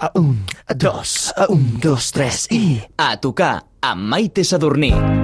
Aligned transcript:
A 0.00 0.12
un, 0.18 0.44
a 0.66 0.74
dos, 0.74 1.32
a 1.36 1.48
un, 1.52 1.66
dos, 1.82 2.12
tres 2.14 2.46
i... 2.50 2.80
A 2.98 3.14
tocar 3.22 3.56
amb 3.82 4.08
Maite 4.12 4.44
Sadurní. 4.46 5.21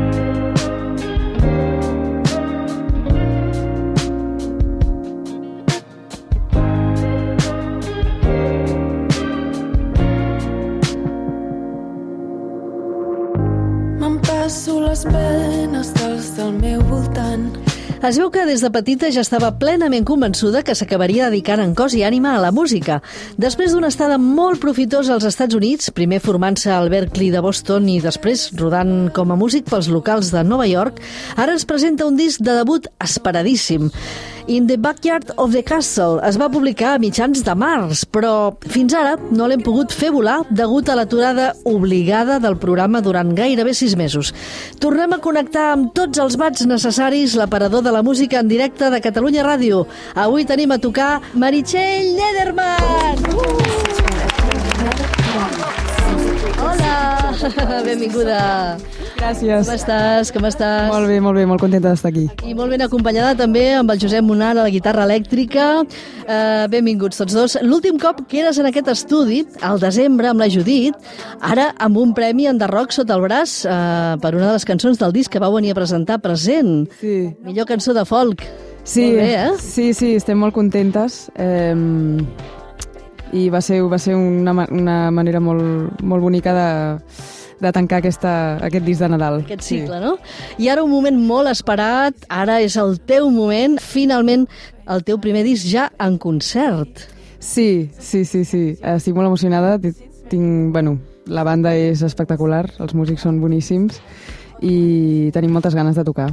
Es 18.08 18.16
veu 18.16 18.30
que 18.32 18.46
des 18.48 18.62
de 18.64 18.68
petita 18.72 19.10
ja 19.12 19.20
estava 19.20 19.50
plenament 19.60 20.06
convençuda 20.08 20.62
que 20.64 20.72
s'acabaria 20.78 21.26
dedicant 21.28 21.60
en 21.60 21.74
cos 21.76 21.92
i 21.92 22.00
ànima 22.08 22.30
a 22.32 22.38
la 22.40 22.48
música. 22.56 23.02
Després 23.36 23.74
d'una 23.74 23.90
estada 23.92 24.16
molt 24.16 24.62
profitosa 24.62 25.12
als 25.12 25.26
Estats 25.28 25.58
Units, 25.58 25.90
primer 25.92 26.22
formant-se 26.24 26.72
al 26.72 26.88
Berkeley 26.88 27.28
de 27.34 27.42
Boston 27.44 27.90
i 27.92 27.98
després 28.00 28.46
rodant 28.56 29.10
com 29.12 29.28
a 29.28 29.36
músic 29.36 29.68
pels 29.68 29.90
locals 29.92 30.32
de 30.32 30.40
Nova 30.40 30.64
York, 30.70 31.02
ara 31.36 31.52
ens 31.52 31.68
presenta 31.68 32.08
un 32.08 32.16
disc 32.16 32.40
de 32.40 32.56
debut 32.62 32.88
esperadíssim. 32.96 33.92
In 34.48 34.66
the 34.66 34.78
Backyard 34.78 35.30
of 35.36 35.52
the 35.52 35.60
Castle 35.62 36.22
es 36.24 36.38
va 36.40 36.46
publicar 36.48 36.94
a 36.96 37.00
mitjans 37.02 37.42
de 37.44 37.52
març, 37.52 38.06
però 38.08 38.54
fins 38.72 38.94
ara 38.96 39.18
no 39.28 39.44
l'hem 39.44 39.60
pogut 39.60 39.92
fer 39.92 40.08
volar 40.14 40.38
degut 40.48 40.88
a 40.88 40.94
l'aturada 40.96 41.50
obligada 41.68 42.38
del 42.40 42.56
programa 42.56 43.02
durant 43.04 43.34
gairebé 43.36 43.74
sis 43.76 43.92
mesos. 44.00 44.32
Tornem 44.80 45.12
a 45.12 45.20
connectar 45.20 45.66
amb 45.74 45.92
tots 45.92 46.22
els 46.24 46.38
bats 46.40 46.64
necessaris 46.64 47.36
l'aparador 47.36 47.84
de 47.84 47.92
la 47.92 48.00
música 48.02 48.40
en 48.40 48.48
directe 48.48 48.88
de 48.88 49.02
Catalunya 49.04 49.44
Ràdio. 49.44 49.84
Avui 50.16 50.48
tenim 50.48 50.72
a 50.72 50.80
tocar 50.80 51.20
Meritxell 51.36 52.16
Lederman! 52.16 53.20
Hola! 56.56 56.96
Benvinguda! 57.84 58.97
Gràcies. 59.18 59.66
Com 59.66 59.74
estàs? 59.74 60.30
Com 60.32 60.44
estàs? 60.46 60.86
Molt 60.92 61.08
bé, 61.10 61.16
molt 61.22 61.36
bé, 61.36 61.44
molt 61.50 61.60
contenta 61.60 61.90
d'estar 61.90 62.12
aquí. 62.12 62.26
I 62.46 62.54
molt 62.56 62.70
ben 62.70 62.84
acompanyada 62.84 63.34
també 63.38 63.64
amb 63.74 63.90
el 63.90 63.98
Josep 64.00 64.22
Monar 64.24 64.52
a 64.54 64.58
la 64.60 64.68
guitarra 64.70 65.04
elèctrica. 65.08 65.66
Eh, 66.22 66.66
benvinguts 66.70 67.18
tots 67.18 67.34
dos. 67.34 67.56
L'últim 67.66 67.98
cop 67.98 68.22
que 68.30 68.44
eres 68.44 68.60
en 68.62 68.68
aquest 68.70 68.90
estudi, 68.94 69.40
al 69.66 69.82
desembre, 69.82 70.30
amb 70.30 70.44
la 70.44 70.48
Judit, 70.52 70.94
ara 71.42 71.72
amb 71.82 71.98
un 71.98 72.14
premi 72.14 72.46
en 72.46 72.60
Rock 72.68 72.94
sota 72.94 73.16
el 73.16 73.24
braç 73.24 73.64
eh, 73.66 74.16
per 74.22 74.34
una 74.36 74.52
de 74.52 74.52
les 74.52 74.64
cançons 74.68 74.98
del 74.98 75.12
disc 75.12 75.32
que 75.32 75.42
vau 75.42 75.54
venir 75.54 75.72
a 75.72 75.78
presentar 75.78 76.20
present. 76.22 76.86
Sí. 77.00 77.34
Millor 77.42 77.66
cançó 77.66 77.94
de 77.94 78.04
folk. 78.06 78.44
Sí, 78.84 79.02
Molt 79.02 79.18
bé, 79.18 79.32
eh? 79.34 79.50
sí, 79.58 79.92
sí, 79.94 80.14
estem 80.16 80.38
molt 80.38 80.54
contentes. 80.54 81.26
Eh, 81.36 81.74
I 83.34 83.48
va 83.52 83.60
ser, 83.60 83.82
va 83.84 83.98
ser 83.98 84.14
una, 84.16 84.54
una 84.70 85.10
manera 85.10 85.40
molt, 85.40 86.00
molt 86.00 86.22
bonica 86.24 86.54
de, 86.56 86.68
de 87.60 87.72
tancar 87.72 87.98
aquesta, 87.98 88.32
aquest 88.64 88.84
disc 88.86 89.00
de 89.02 89.08
Nadal. 89.08 89.40
Aquest 89.44 89.62
cicle, 89.66 89.98
no? 90.00 90.16
I 90.58 90.68
ara 90.68 90.84
un 90.84 90.90
moment 90.90 91.18
molt 91.18 91.48
esperat, 91.50 92.14
ara 92.28 92.60
és 92.62 92.76
el 92.78 92.98
teu 93.00 93.30
moment, 93.34 93.78
finalment 93.82 94.46
el 94.88 95.02
teu 95.04 95.18
primer 95.20 95.42
disc 95.44 95.66
ja 95.68 95.88
en 95.98 96.18
concert. 96.18 97.06
Sí, 97.40 97.90
sí, 97.98 98.24
sí, 98.24 98.44
sí. 98.44 98.62
Estic 98.82 99.14
molt 99.14 99.26
emocionada. 99.28 99.78
Ti- 99.78 99.94
Tinc, 100.28 100.72
bueno, 100.72 100.98
la 101.26 101.42
banda 101.44 101.74
és 101.76 102.02
espectacular, 102.02 102.66
els 102.78 102.92
músics 102.94 103.22
són 103.24 103.38
boníssims 103.40 104.00
i 104.60 105.30
tenim 105.32 105.52
moltes 105.54 105.74
ganes 105.74 105.96
de 105.96 106.04
tocar. 106.04 106.32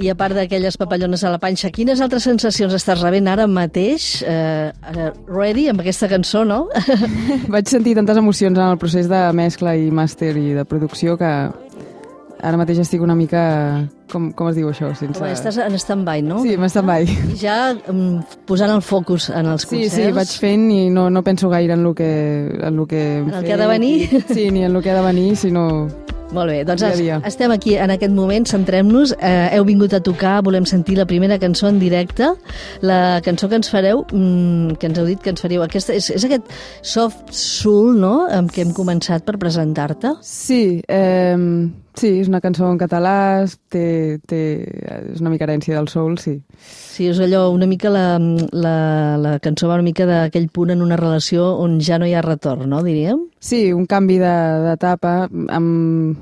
I 0.00 0.08
a 0.08 0.14
part 0.16 0.32
d'aquelles 0.32 0.78
papallones 0.80 1.22
a 1.26 1.30
la 1.34 1.38
panxa, 1.42 1.68
quines 1.74 2.00
altres 2.00 2.24
sensacions 2.24 2.72
estàs 2.72 3.02
rebent 3.04 3.26
ara 3.28 3.44
mateix, 3.50 4.22
eh, 4.24 4.70
eh, 4.72 5.10
ready, 5.28 5.66
amb 5.68 5.82
aquesta 5.82 6.08
cançó, 6.08 6.44
no? 6.48 6.62
Vaig 7.52 7.68
sentir 7.68 7.92
tantes 7.98 8.16
emocions 8.16 8.56
en 8.56 8.64
el 8.70 8.78
procés 8.80 9.10
de 9.12 9.20
mescla 9.36 9.74
i 9.76 9.90
màster 9.92 10.32
i 10.40 10.54
de 10.56 10.64
producció 10.64 11.18
que 11.20 11.28
ara 11.28 12.56
mateix 12.56 12.78
estic 12.80 13.02
una 13.04 13.14
mica... 13.14 13.42
Com, 14.10 14.30
com 14.34 14.48
es 14.50 14.56
diu 14.56 14.66
això? 14.72 14.88
Sense... 14.98 15.20
Home, 15.20 15.28
estàs 15.36 15.58
en 15.62 15.76
stand-by, 15.78 16.22
no? 16.26 16.40
Sí, 16.42 16.56
m'està 16.58 16.80
mai. 16.82 17.04
Ja 17.38 17.74
um, 17.92 18.16
posant 18.48 18.72
el 18.74 18.80
focus 18.82 19.28
en 19.30 19.46
els 19.52 19.62
Sí, 19.68 19.84
concerts. 19.84 19.94
sí, 20.00 20.06
vaig 20.16 20.32
fent 20.40 20.64
i 20.74 20.80
no, 20.90 21.04
no 21.14 21.20
penso 21.22 21.52
gaire 21.52 21.76
en 21.76 21.84
el 21.86 21.94
que... 21.94 22.08
En 22.56 22.80
el 22.80 22.88
que, 22.90 23.02
En 23.20 23.34
el 23.36 23.44
que 23.44 23.52
ha 23.52 23.60
de 23.60 23.68
venir? 23.70 24.00
i- 24.08 24.22
Sí, 24.32 24.48
ni 24.50 24.64
en 24.64 24.74
el 24.74 24.82
que 24.82 24.90
ha 24.90 24.96
de 24.96 25.04
venir, 25.12 25.36
sinó... 25.36 25.66
Molt 26.32 26.46
bé, 26.52 26.60
doncs 26.64 26.82
Dia 26.84 26.94
dia. 26.96 27.16
estem 27.26 27.50
aquí 27.50 27.74
en 27.76 27.90
aquest 27.90 28.12
moment, 28.14 28.46
centrem-nos. 28.46 29.16
Eh, 29.18 29.50
heu 29.56 29.64
vingut 29.66 29.92
a 29.92 30.00
tocar, 30.00 30.42
volem 30.46 30.64
sentir 30.64 30.96
la 30.98 31.06
primera 31.06 31.38
cançó 31.42 31.68
en 31.68 31.80
directe. 31.80 32.28
La 32.82 33.20
cançó 33.24 33.48
que 33.48 33.56
ens 33.58 33.70
fareu, 33.70 34.04
mm, 34.12 34.76
que 34.78 34.86
ens 34.86 34.98
heu 34.98 35.06
dit 35.06 35.20
que 35.20 35.30
ens 35.30 35.40
faríeu, 35.42 35.62
aquesta, 35.62 35.92
és, 35.94 36.10
és 36.10 36.24
aquest 36.24 36.44
soft 36.82 37.32
soul, 37.34 37.96
no?, 37.98 38.28
amb 38.30 38.50
què 38.52 38.62
hem 38.62 38.72
començat 38.72 39.24
per 39.26 39.38
presentar-te. 39.38 40.14
Sí, 40.22 40.82
eh, 40.86 41.36
sí, 41.98 42.08
és 42.20 42.28
una 42.30 42.40
cançó 42.40 42.68
en 42.70 42.78
català, 42.78 43.44
té, 43.72 44.18
té, 44.28 44.40
és 45.12 45.20
una 45.20 45.30
mica 45.32 45.44
herència 45.46 45.76
del 45.76 45.88
soul, 45.88 46.18
sí. 46.22 46.36
Sí, 46.60 47.08
és 47.10 47.18
allò, 47.20 47.48
una 47.52 47.66
mica 47.66 47.90
la, 47.90 48.18
la, 48.52 48.74
la 49.20 49.34
cançó 49.42 49.68
va 49.68 49.74
una 49.80 49.86
mica 49.86 50.06
d'aquell 50.08 50.48
punt 50.52 50.70
en 50.74 50.82
una 50.82 50.96
relació 51.00 51.56
on 51.58 51.78
ja 51.80 51.98
no 51.98 52.06
hi 52.06 52.14
ha 52.14 52.22
retorn, 52.24 52.68
no, 52.70 52.82
diríem? 52.86 53.26
Sí, 53.40 53.72
un 53.72 53.86
canvi 53.90 54.18
de- 54.22 54.64
d'etapa, 54.68 55.28
amb... 55.50 56.16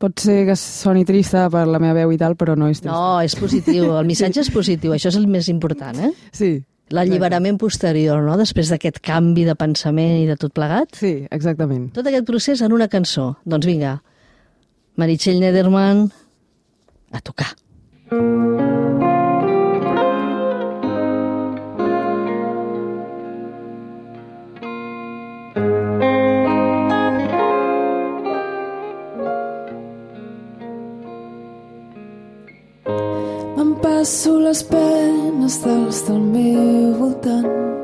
pot 0.00 0.16
ser 0.22 0.46
que 0.48 0.54
soni 0.56 1.04
trista 1.04 1.42
per 1.52 1.66
la 1.68 1.78
meva 1.78 1.92
veu 1.98 2.12
i 2.14 2.16
tal, 2.16 2.32
però 2.40 2.54
no 2.56 2.70
és 2.72 2.78
trista. 2.80 2.94
No, 2.96 3.20
és 3.20 3.34
positiu, 3.36 3.90
el 3.98 4.06
missatge 4.08 4.40
és 4.40 4.48
positiu, 4.50 4.94
això 4.96 5.10
és 5.12 5.16
el 5.20 5.26
més 5.28 5.48
important, 5.52 5.98
eh? 6.00 6.12
Sí, 6.32 6.54
L'alliberament 6.90 7.54
posterior, 7.60 8.18
no?, 8.24 8.34
després 8.40 8.70
d'aquest 8.72 8.96
canvi 9.04 9.44
de 9.46 9.52
pensament 9.54 10.16
i 10.22 10.26
de 10.26 10.34
tot 10.40 10.50
plegat. 10.56 10.96
sí, 10.98 11.12
exactament. 11.30 11.90
Tot 11.94 12.08
aquest 12.08 12.24
procés 12.26 12.62
en 12.66 12.72
una 12.74 12.88
cançó. 12.90 13.36
Doncs 13.44 13.68
vinga, 13.68 13.92
Meritxell 15.00 15.40
Nederman, 15.40 16.10
a 17.10 17.20
tocar. 17.24 17.56
M'empasso 33.56 34.36
les 34.44 34.62
penes 34.68 35.62
dels 35.64 36.04
del 36.10 36.20
meu 36.36 36.92
voltant. 37.00 37.79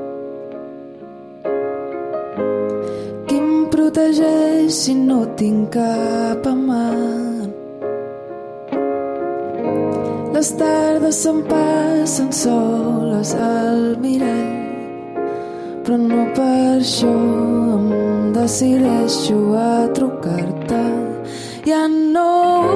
Si 4.70 4.94
no 4.94 5.24
tinc 5.36 5.72
cap 5.78 6.46
amant? 6.46 7.52
Les 10.36 10.52
tardes 10.60 11.22
se'n 11.24 11.42
passen 11.48 12.30
soles 12.44 13.34
al 13.34 13.96
mirall 14.04 14.56
però 15.86 15.96
no 16.02 16.22
per 16.34 16.78
això 16.80 17.10
em 17.76 18.32
decideixo 18.34 19.36
a 19.54 19.86
trucar-te. 19.94 20.80
Ja 21.62 21.84
no 21.86 22.24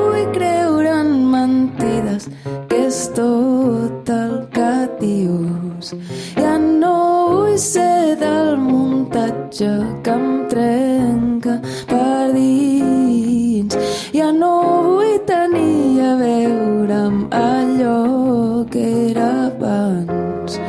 vull 0.05 0.29
creure 0.37 0.93
en 1.01 1.11
mentides, 1.33 2.29
que 2.71 2.79
és 2.87 3.01
tot 3.17 4.13
el 4.15 4.37
que 4.55 4.71
dius. 5.01 5.91
Ja 6.39 6.55
no 6.63 6.95
vull 7.33 7.59
ser 7.59 8.15
del 8.23 8.55
muntatge 8.63 9.73
que 10.07 10.15
em 10.15 10.31
trenca 10.55 11.59
allò 17.31 18.65
que 18.71 19.11
era 19.11 19.47
abans 19.47 20.61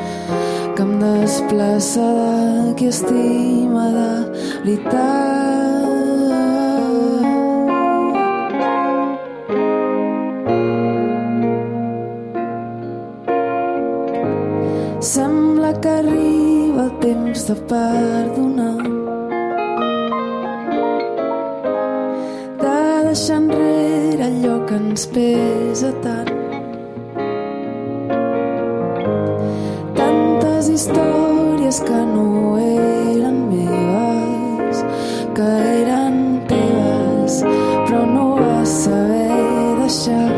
que 0.75 0.81
em 0.81 0.99
desplaça 0.99 2.01
de 2.67 2.73
qui 2.75 2.85
estima 2.87 3.87
de. 4.65 5.31
Sembla 15.01 15.73
que 15.81 15.87
arriba 15.89 16.83
el 16.83 16.91
temps 16.99 17.47
de 17.47 17.55
perdonar 17.55 18.77
de 22.61 23.03
deixar 23.07 23.37
enrere 23.41 24.23
allò 24.23 24.65
que 24.67 24.75
ens 24.75 25.05
pesa 25.07 25.90
històries 31.71 31.79
que 31.87 32.05
no 32.05 32.57
eren 32.57 33.37
meves, 33.49 34.83
que 35.35 35.47
eren 35.81 36.41
teves, 36.47 37.43
però 37.87 38.05
no 38.05 38.25
vas 38.35 38.69
saber 38.83 39.79
deixar. 39.79 40.31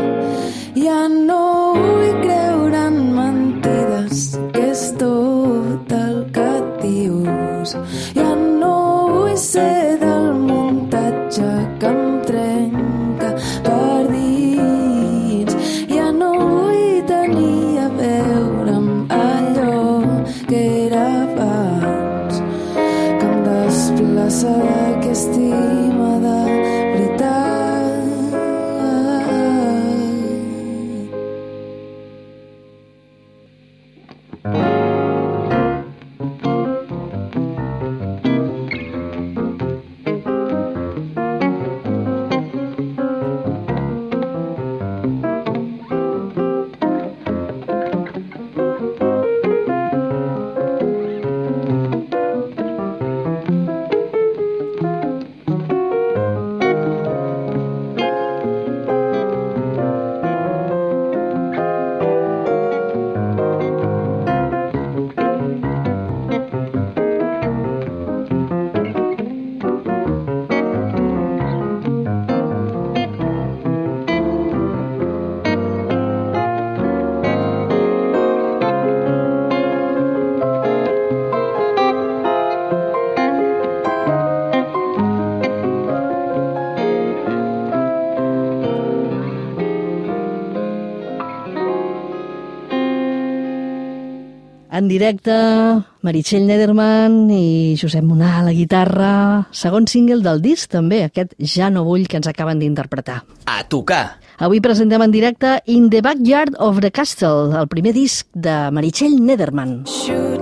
Ja 0.76 1.08
no 1.08 1.74
vull 1.74 2.12
creure 2.22 2.86
en 2.86 2.98
mentides, 3.16 4.38
que 4.52 4.70
és 4.70 4.92
tot 5.00 5.92
el 5.98 6.24
que 6.34 6.50
dius. 6.82 7.74
En 94.74 94.88
directe, 94.90 95.30
Meritxell 96.02 96.48
Nederman 96.48 97.28
i 97.30 97.76
Josep 97.78 98.02
Monar 98.02 98.40
a 98.40 98.42
la 98.48 98.54
guitarra. 98.56 99.12
Segon 99.54 99.86
single 99.86 100.18
del 100.24 100.42
disc, 100.42 100.66
també, 100.72 101.04
aquest 101.06 101.36
Ja 101.38 101.70
no 101.70 101.84
vull, 101.86 102.08
que 102.10 102.18
ens 102.18 102.26
acaben 102.26 102.58
d'interpretar. 102.58 103.20
A 103.46 103.62
tocar. 103.70 104.18
Avui 104.42 104.58
presentem 104.58 104.98
en 105.06 105.14
directe 105.14 105.60
In 105.70 105.92
the 105.94 106.02
Backyard 106.02 106.58
of 106.58 106.82
the 106.82 106.90
Castle, 106.90 107.54
el 107.54 107.70
primer 107.70 107.94
disc 107.94 108.26
de 108.34 108.56
Meritxell 108.74 109.20
Nederman. 109.22 109.84
Should 109.86 110.33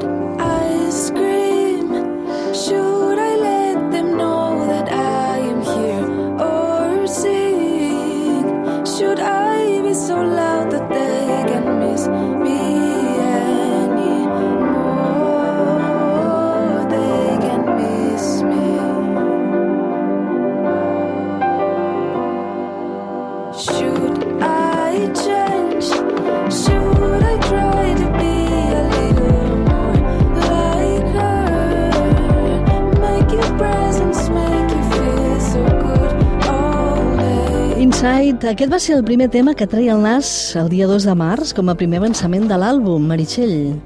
Inside, 38.02 38.49
aquest 38.50 38.72
va 38.72 38.78
ser 38.82 38.96
el 38.96 39.04
primer 39.06 39.28
tema 39.31 39.52
que 39.54 39.62
treia 39.70 39.93
el 39.94 40.00
nas 40.02 40.56
el 40.58 40.66
dia 40.72 40.88
2 40.90 41.04
de 41.06 41.12
març 41.14 41.52
com 41.54 41.69
a 41.70 41.75
primer 41.78 42.00
avançament 42.00 42.49
de 42.50 42.56
l'àlbum, 42.58 43.04
Meritxell. 43.06 43.76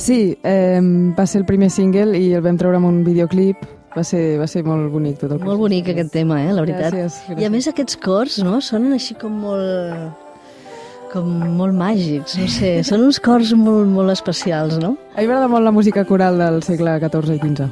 Sí, 0.00 0.38
eh, 0.40 0.80
va 1.12 1.26
ser 1.28 1.42
el 1.42 1.44
primer 1.44 1.68
single 1.68 2.16
i 2.16 2.30
el 2.32 2.40
vam 2.46 2.56
treure 2.56 2.78
amb 2.80 2.88
un 2.88 3.02
videoclip. 3.04 3.60
Va 3.92 4.06
ser, 4.08 4.38
va 4.40 4.46
ser 4.48 4.62
molt 4.64 4.88
bonic 4.88 5.18
tot 5.20 5.34
el 5.36 5.42
Molt 5.44 5.60
bonic 5.60 5.90
aquest 5.92 6.14
tema, 6.14 6.38
eh, 6.40 6.48
la 6.48 6.64
veritat. 6.64 6.94
Gràcies, 6.94 7.18
gràcies. 7.26 7.42
I 7.42 7.44
a 7.44 7.50
més 7.52 7.68
aquests 7.68 7.98
cors, 8.00 8.38
no?, 8.40 8.62
sonen 8.64 8.96
així 8.96 9.18
com 9.20 9.36
molt 9.44 11.12
com 11.12 11.28
molt 11.58 11.76
màgics, 11.76 12.38
no 12.40 12.48
sé, 12.48 12.78
són 12.88 13.04
uns 13.04 13.20
cors 13.20 13.52
molt, 13.52 13.84
molt 13.84 14.14
especials, 14.14 14.78
no? 14.80 14.94
A 15.12 15.20
mi 15.20 15.26
m'agrada 15.26 15.52
molt 15.52 15.68
la 15.68 15.74
música 15.76 16.06
coral 16.08 16.40
del 16.40 16.62
segle 16.64 16.96
XIV 17.04 17.36
i 17.36 17.42
XV. 17.42 17.68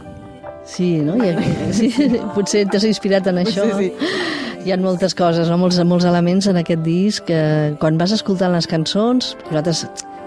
Sí, 0.68 0.98
no? 1.00 1.16
I, 1.16 1.32
sí, 1.72 1.88
potser 2.36 2.66
t'has 2.68 2.84
inspirat 2.84 3.32
en 3.32 3.40
això. 3.46 3.64
Sí, 3.78 3.88
sí. 3.96 4.50
Hi 4.60 4.74
ha 4.74 4.76
moltes 4.76 5.14
coses, 5.16 5.48
no? 5.48 5.56
molts, 5.56 5.78
molts 5.88 6.04
elements 6.04 6.44
en 6.50 6.58
aquest 6.60 6.82
disc 6.84 7.24
que 7.24 7.40
quan 7.80 7.96
vas 7.96 8.12
escoltant 8.12 8.52
les 8.52 8.66
cançons, 8.68 9.32
nosaltres 9.46 9.86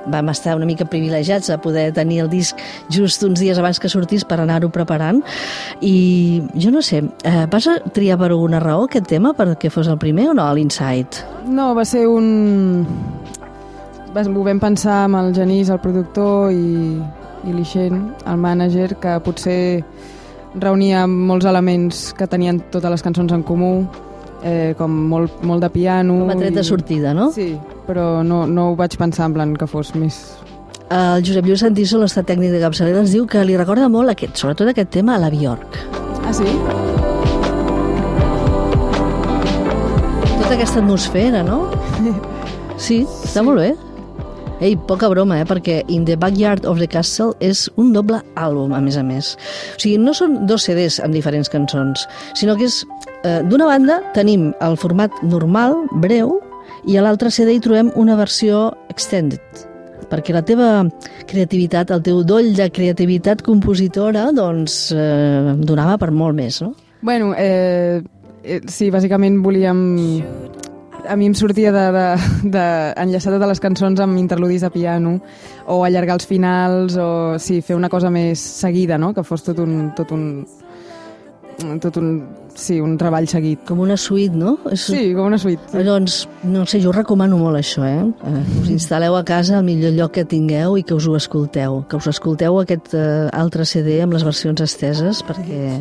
vam 0.09 0.29
estar 0.33 0.55
una 0.57 0.65
mica 0.65 0.87
privilegiats 0.89 1.51
a 1.53 1.59
poder 1.61 1.91
tenir 1.93 2.23
el 2.23 2.29
disc 2.31 2.57
just 2.91 3.23
uns 3.23 3.39
dies 3.39 3.59
abans 3.61 3.79
que 3.79 3.91
sortís 3.91 4.25
per 4.27 4.39
anar-ho 4.41 4.71
preparant 4.73 5.21
i 5.85 6.41
jo 6.59 6.73
no 6.73 6.81
sé, 6.81 7.03
eh, 7.23 7.45
vas 7.51 7.69
triar 7.93 8.17
per 8.19 8.31
alguna 8.31 8.59
raó 8.59 8.87
aquest 8.87 9.07
tema 9.07 9.35
perquè 9.37 9.69
fos 9.71 9.87
el 9.87 10.01
primer 10.01 10.31
o 10.31 10.33
no, 10.33 10.49
l'Inside? 10.53 11.23
No, 11.45 11.73
va 11.77 11.85
ser 11.85 12.07
un... 12.07 12.87
Ho 14.13 14.43
vam 14.45 14.59
pensar 14.61 15.03
amb 15.05 15.17
el 15.21 15.31
Genís, 15.33 15.69
el 15.73 15.79
productor, 15.81 16.51
i, 16.53 16.99
i 17.49 17.53
l'Ixent, 17.53 18.01
el 18.29 18.37
mànager, 18.37 18.91
que 19.01 19.15
potser 19.25 19.61
reunia 20.53 21.07
molts 21.09 21.47
elements 21.49 22.11
que 22.17 22.27
tenien 22.29 22.59
totes 22.73 22.93
les 22.93 23.01
cançons 23.01 23.33
en 23.33 23.41
comú, 23.41 23.87
eh, 24.43 24.73
com 24.77 24.91
molt, 25.09 25.41
molt 25.47 25.63
de 25.63 25.69
piano... 25.73 26.19
Com 26.23 26.31
a 26.33 26.37
tret 26.39 26.53
de 26.55 26.61
i- 26.61 26.67
sortida, 26.67 27.13
no? 27.17 27.31
Sí, 27.35 27.53
però 27.87 28.23
no, 28.23 28.43
no 28.47 28.69
ho 28.71 28.75
vaig 28.79 28.95
pensar 28.99 29.27
en 29.31 29.33
plan 29.39 29.55
que 29.57 29.67
fos 29.67 29.93
més... 29.95 30.19
El 30.93 31.23
Josep 31.25 31.47
Lluís 31.47 31.63
Santiso, 31.63 31.97
l'estat 31.97 32.27
tècnic 32.29 32.51
de 32.53 32.59
capçalera, 32.61 32.99
ens 33.01 33.13
diu 33.15 33.25
que 33.25 33.41
li 33.47 33.55
recorda 33.57 33.87
molt 33.89 34.11
aquest, 34.13 34.35
sobretot 34.37 34.69
aquest 34.69 34.91
tema 34.93 35.15
a 35.15 35.21
la 35.23 35.31
Bjork. 35.33 35.79
Ah, 36.27 36.33
sí? 36.35 36.45
Tota 40.37 40.53
aquesta 40.57 40.79
atmosfera, 40.83 41.43
no? 41.47 41.65
Sí, 42.83 43.03
està 43.23 43.43
molt 43.45 43.61
bé. 43.61 43.67
Ei, 44.63 44.73
poca 44.89 45.05
broma, 45.11 45.37
eh? 45.39 45.45
perquè 45.47 45.75
In 45.93 46.05
the 46.07 46.15
Backyard 46.19 46.65
of 46.67 46.79
the 46.81 46.87
Castle 46.89 47.35
és 47.43 47.67
un 47.79 47.91
doble 47.93 48.17
àlbum, 48.39 48.73
a 48.75 48.79
més 48.81 48.97
a 48.97 49.03
més. 49.05 49.33
O 49.75 49.79
sigui, 49.81 49.99
no 50.01 50.13
són 50.17 50.39
dos 50.49 50.65
CDs 50.65 50.97
amb 51.05 51.13
diferents 51.15 51.51
cançons, 51.53 52.07
sinó 52.39 52.55
que 52.59 52.65
és... 52.69 52.81
Eh, 53.23 53.39
D'una 53.47 53.67
banda, 53.69 54.01
tenim 54.11 54.49
el 54.59 54.73
format 54.75 55.13
normal, 55.23 55.77
breu, 56.03 56.41
i 56.83 56.97
a 56.99 57.03
l'altre 57.05 57.31
CD 57.31 57.55
hi 57.55 57.61
trobem 57.63 57.91
una 57.99 58.17
versió 58.19 58.65
extended, 58.91 59.61
perquè 60.11 60.35
la 60.35 60.41
teva 60.43 60.71
creativitat, 61.29 61.93
el 61.95 62.03
teu 62.03 62.19
doll 62.27 62.51
de 62.57 62.67
creativitat 62.75 63.45
compositora, 63.45 64.27
doncs, 64.35 64.91
eh, 64.91 65.53
donava 65.63 65.95
per 66.01 66.11
molt 66.11 66.35
més, 66.35 66.59
no? 66.65 66.73
Bueno, 67.03 67.31
eh, 67.37 68.01
eh, 68.43 68.59
sí, 68.67 68.91
bàsicament 68.91 69.39
volíem... 69.43 69.79
A 71.03 71.17
mi 71.19 71.25
em 71.27 71.33
sortia 71.35 71.71
de, 71.75 71.81
de, 71.91 72.03
de 72.47 72.65
enllaçar 72.95 73.33
totes 73.33 73.49
les 73.49 73.59
cançons 73.59 73.99
amb 73.99 74.15
interludis 74.15 74.63
de 74.63 74.69
piano 74.71 75.17
o 75.67 75.81
allargar 75.83 76.15
els 76.15 76.27
finals 76.29 76.95
o 76.95 77.07
sí, 77.43 77.57
fer 77.59 77.75
una 77.75 77.89
cosa 77.91 78.07
més 78.07 78.39
seguida, 78.39 78.95
no? 78.95 79.09
Que 79.11 79.25
fos 79.27 79.43
tot 79.43 79.59
un, 79.59 79.89
tot 79.97 80.13
un, 80.15 80.45
tot 81.83 81.99
un, 81.99 82.13
sí, 82.55 82.79
un 82.81 82.97
treball 82.97 83.27
seguit. 83.27 83.61
Com 83.67 83.81
una 83.83 83.97
suite, 83.97 84.35
no? 84.35 84.57
És, 84.71 84.87
Sí, 84.91 85.13
com 85.15 85.27
una 85.31 85.39
suite. 85.41 85.61
Sí. 85.71 85.83
Doncs, 85.87 86.17
no 86.43 86.65
sé, 86.69 86.81
jo 86.83 86.93
recomano 86.95 87.37
molt 87.41 87.59
això, 87.59 87.85
eh? 87.87 88.03
eh? 88.03 88.43
Us 88.61 88.69
instal·leu 88.73 89.17
a 89.17 89.23
casa 89.27 89.57
al 89.59 89.65
millor 89.67 89.93
lloc 89.97 90.13
que 90.19 90.25
tingueu 90.25 90.77
i 90.77 90.83
que 90.83 90.95
us 90.95 91.07
ho 91.07 91.15
escolteu. 91.17 91.81
Que 91.89 91.97
us 91.99 92.09
escolteu 92.11 92.59
aquest 92.61 92.93
eh, 92.97 93.29
altre 93.33 93.65
CD 93.65 94.01
amb 94.03 94.13
les 94.13 94.25
versions 94.27 94.61
esteses, 94.65 95.23
perquè 95.27 95.79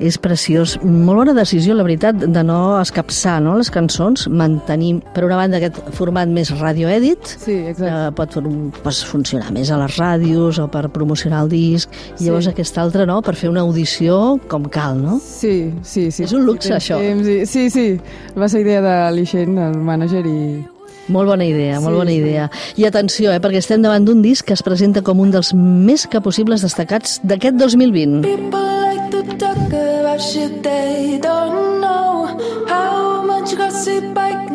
és 0.00 0.16
preciós. 0.18 0.78
Molt 0.82 1.18
bona 1.20 1.34
decisió, 1.36 1.74
la 1.76 1.84
veritat, 1.84 2.16
de 2.16 2.42
no 2.44 2.80
escapçar 2.80 3.38
no, 3.44 3.56
les 3.60 3.70
cançons, 3.70 4.26
mantenir, 4.32 5.02
per 5.14 5.26
una 5.26 5.36
banda, 5.36 5.58
aquest 5.60 5.78
format 5.96 6.28
més 6.32 6.50
radioedit, 6.58 7.34
Sí, 7.36 7.52
exacte. 7.68 7.90
que 7.90 8.12
pot, 8.16 8.38
pot 8.82 9.00
funcionar 9.10 9.52
més 9.52 9.70
a 9.70 9.76
les 9.82 9.98
ràdios 10.00 10.58
o 10.58 10.68
per 10.72 10.88
promocionar 10.90 11.42
el 11.44 11.50
disc, 11.52 11.90
i 12.18 12.24
llavors 12.24 12.46
Sí. 12.48 12.50
aquest 12.54 12.78
altre, 12.78 13.06
no?, 13.06 13.20
per 13.22 13.34
fer 13.36 13.50
una 13.50 13.60
audició 13.60 14.38
com 14.48 14.64
cal, 14.72 14.96
no? 15.02 15.20
Sí, 15.22 15.72
sí, 15.82 16.10
sí. 16.10 16.24
És 16.24 16.32
un 16.32 16.44
luxe, 16.46 16.68
tens 16.70 16.82
això. 16.82 16.98
Temps, 16.98 17.26
i... 17.28 17.44
Sí, 17.46 17.68
sí, 17.70 18.00
va 18.38 18.48
ser 18.48 18.62
idea 18.62 18.80
de 18.80 18.96
l'Ixent, 19.14 19.56
el 19.58 19.76
mànager, 19.78 20.24
i... 20.26 20.64
Molt 21.10 21.26
bona 21.26 21.44
idea, 21.44 21.80
molt 21.80 21.94
Sí, 21.94 21.98
bona 21.98 22.10
sí. 22.10 22.16
idea. 22.18 22.50
I 22.76 22.84
atenció, 22.86 23.32
eh, 23.32 23.40
perquè 23.40 23.58
estem 23.58 23.82
davant 23.82 24.04
d'un 24.06 24.22
disc 24.22 24.46
que 24.46 24.54
es 24.54 24.62
presenta 24.62 25.02
com 25.02 25.18
un 25.18 25.30
dels 25.32 25.52
més 25.54 26.06
que 26.06 26.20
possibles 26.20 26.62
destacats 26.62 27.18
d'aquest 27.24 27.56
2020. 27.58 28.20
People 28.22 28.89
to 29.10 29.22
talk 29.36 29.72
about 29.72 30.20
shit 30.20 30.62
they 30.62 31.18
don't 31.20 31.80
know. 31.80 32.66
How 32.68 33.22
much 33.22 33.56
gossip 33.56 34.16
I 34.16 34.49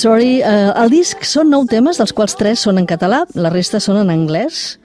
Sorry, 0.00 0.38
eh, 0.40 0.70
el 0.80 0.88
disc 0.88 1.26
són 1.28 1.50
nou 1.52 1.66
temes, 1.68 1.98
dels 2.00 2.14
quals 2.16 2.32
tres 2.38 2.62
són 2.64 2.78
en 2.80 2.86
català, 2.88 3.18
la 3.36 3.50
resta 3.52 3.76
són 3.84 3.98
en 4.00 4.08
anglès, 4.08 4.78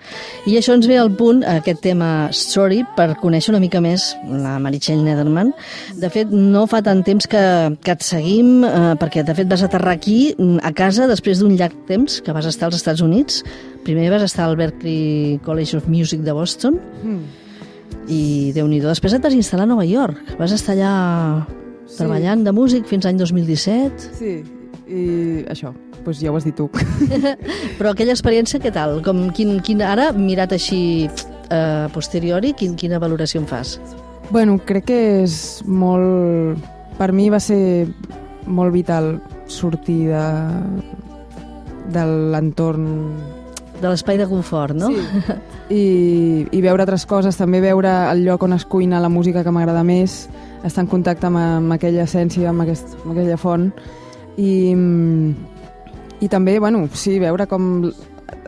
i 0.44 0.58
això 0.60 0.74
ens 0.76 0.90
ve 0.92 0.98
al 1.00 1.12
punt, 1.16 1.40
aquest 1.48 1.80
tema 1.86 2.28
Story, 2.36 2.82
per 2.98 3.14
conèixer 3.22 3.54
una 3.54 3.62
mica 3.64 3.80
més 3.80 4.10
la 4.28 4.58
Meritxell 4.60 5.06
Nederman. 5.06 5.54
De 6.02 6.10
fet, 6.12 6.34
no 6.36 6.66
fa 6.68 6.82
tant 6.84 7.00
temps 7.08 7.30
que, 7.32 7.44
que 7.86 7.96
et 7.96 8.04
seguim, 8.04 8.66
eh, 8.68 8.82
perquè 9.00 9.24
de 9.24 9.38
fet 9.38 9.48
vas 9.48 9.64
aterrar 9.64 9.94
aquí, 9.96 10.34
mm, 10.36 10.60
a 10.68 10.74
casa, 10.76 11.08
després 11.08 11.40
d'un 11.40 11.56
llarg 11.56 11.78
temps 11.88 12.20
que 12.20 12.36
vas 12.36 12.50
estar 12.52 12.68
als 12.68 12.82
Estats 12.82 13.06
Units. 13.06 13.40
Primer 13.88 14.10
vas 14.12 14.26
estar 14.28 14.50
al 14.50 14.58
Berklee 14.60 15.40
College 15.46 15.78
of 15.78 15.88
Music 15.88 16.28
de 16.28 16.36
Boston, 16.36 16.82
i 18.10 18.52
déu 18.54 18.68
nhi 18.68 18.82
Després 18.84 19.16
et 19.16 19.24
vas 19.24 19.34
instal·lar 19.34 19.64
a 19.64 19.72
Nova 19.72 19.86
York. 19.86 20.36
Vas 20.38 20.52
estar 20.52 20.76
allà 20.76 21.46
Sí. 21.88 22.00
treballant 22.00 22.44
de 22.44 22.52
músic 22.52 22.86
fins 22.90 23.06
l'any 23.06 23.18
2017. 23.18 24.10
Sí, 24.18 24.44
i 24.88 25.46
això, 25.50 25.72
doncs 26.06 26.22
ja 26.22 26.32
ho 26.32 26.38
has 26.38 26.46
dit 26.46 26.56
tu. 26.56 26.70
Però 27.80 27.92
aquella 27.92 28.14
experiència, 28.14 28.62
què 28.62 28.72
tal? 28.74 29.00
Com, 29.06 29.28
quin, 29.36 29.58
quin, 29.66 29.82
ara, 29.86 30.12
mirat 30.16 30.56
així 30.56 30.80
eh, 31.08 31.86
a 31.86 31.90
posteriori, 31.94 32.54
quin, 32.58 32.76
quina 32.80 33.02
valoració 33.02 33.42
en 33.42 33.50
fas? 33.50 33.80
Bueno, 34.30 34.58
crec 34.66 34.90
que 34.90 35.00
és 35.24 35.64
molt... 35.66 36.62
Per 36.96 37.12
mi 37.12 37.28
va 37.30 37.42
ser 37.44 37.88
molt 38.48 38.72
vital 38.72 39.18
sortir 39.52 40.06
de, 40.14 40.26
de 41.92 42.04
l'entorn 42.32 42.86
De 43.82 43.90
l'espai 43.90 44.18
de 44.18 44.28
confort, 44.30 44.78
no? 44.78 44.94
Sí. 44.94 45.36
I, 45.76 45.84
I 46.56 46.62
veure 46.64 46.86
altres 46.86 47.04
coses, 47.10 47.36
també 47.36 47.60
veure 47.60 47.92
el 48.12 48.24
lloc 48.24 48.46
on 48.48 48.56
es 48.56 48.64
cuina 48.70 49.02
la 49.04 49.10
música 49.12 49.44
que 49.44 49.52
m'agrada 49.52 49.84
més, 49.84 50.30
estar 50.64 50.86
en 50.86 50.90
contacte 50.90 51.28
amb, 51.28 51.42
amb 51.42 51.76
aquella 51.76 52.06
essència, 52.06 52.50
amb, 52.54 52.64
aquest, 52.64 52.96
amb 53.04 53.12
aquella 53.16 53.38
font. 53.42 53.70
I, 54.38 54.74
I 56.22 56.30
també, 56.32 56.58
bueno, 56.60 56.86
sí, 56.94 57.18
veure 57.20 57.48
com 57.48 57.92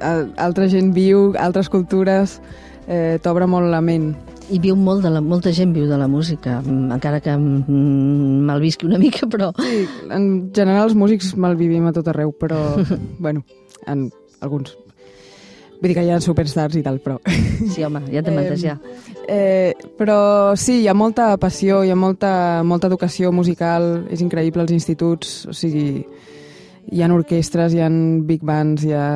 al- 0.01 0.31
altra 0.37 0.67
gent 0.71 0.93
viu, 0.95 1.33
altres 1.39 1.69
cultures, 1.69 2.39
eh, 2.87 3.19
t'obre 3.23 3.47
molt 3.47 3.69
la 3.71 3.81
ment. 3.81 4.13
I 4.49 4.61
viu 4.63 4.77
molt 4.79 5.03
de 5.03 5.09
la, 5.11 5.19
molta 5.19 5.51
gent 5.51 5.73
viu 5.75 5.89
de 5.89 5.97
la 5.99 6.07
música, 6.07 6.61
mm, 6.61 6.91
encara 6.95 7.19
que 7.19 7.33
mm, 7.35 8.45
malvisqui 8.47 8.87
una 8.87 8.99
mica, 8.99 9.27
però... 9.27 9.51
Sí, 9.59 9.81
en 10.09 10.27
general 10.55 10.87
els 10.87 10.95
músics 10.95 11.33
malvivim 11.35 11.87
a 11.89 11.91
tot 11.95 12.07
arreu, 12.07 12.31
però, 12.31 12.61
bueno, 13.19 13.43
en 13.85 14.09
alguns... 14.39 14.77
Vull 15.77 15.91
dir 15.91 15.97
que 15.97 16.05
hi 16.07 16.11
ha 16.13 16.21
superstars 16.23 16.77
i 16.79 16.83
tal, 16.85 17.01
però... 17.03 17.19
Sí, 17.73 17.83
home, 17.85 18.03
ja 18.13 18.21
t'he 18.23 18.33
entès, 18.33 18.63
ja. 18.63 18.77
Eh, 19.27 19.73
però 19.97 20.55
sí, 20.57 20.79
hi 20.83 20.87
ha 20.87 20.95
molta 20.97 21.31
passió, 21.41 21.81
hi 21.83 21.91
ha 21.91 21.97
molta, 21.97 22.63
molta 22.65 22.89
educació 22.89 23.31
musical, 23.33 24.07
és 24.13 24.21
increïble 24.25 24.63
als 24.63 24.73
instituts, 24.75 25.35
o 25.49 25.55
sigui, 25.57 26.05
hi 26.91 27.03
ha 27.03 27.11
orquestres, 27.13 27.73
hi 27.73 27.83
ha 27.83 27.91
big 28.29 28.45
bands, 28.45 28.85
hi 28.85 28.93
ha... 28.95 29.07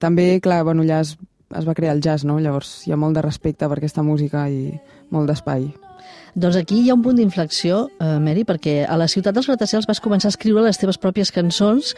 També, 0.00 0.32
clar, 0.40 0.62
bueno, 0.64 0.84
allà 0.86 1.02
es, 1.04 1.16
es 1.56 1.66
va 1.66 1.74
crear 1.76 1.94
el 1.96 2.02
jazz, 2.04 2.24
no? 2.24 2.38
Llavors 2.40 2.86
hi 2.86 2.94
ha 2.94 3.00
molt 3.00 3.18
de 3.18 3.24
respecte 3.26 3.68
per 3.68 3.78
aquesta 3.78 4.04
música 4.06 4.46
i 4.48 4.70
molt 5.10 5.28
d'espai. 5.30 5.68
Doncs 6.34 6.56
aquí 6.60 6.80
hi 6.80 6.90
ha 6.90 6.94
un 6.94 7.02
punt 7.02 7.18
d'inflexió, 7.18 7.88
eh, 7.98 8.18
Mary, 8.22 8.44
perquè 8.46 8.84
a 8.88 8.96
la 8.96 9.08
ciutat 9.08 9.34
dels 9.34 9.48
gratacels 9.50 9.86
vas 9.88 10.00
començar 10.00 10.28
a 10.28 10.34
escriure 10.34 10.62
les 10.62 10.78
teves 10.78 10.98
pròpies 10.98 11.32
cançons. 11.34 11.94